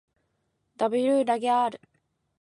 [0.79, 1.79] ｗ らげ ｒ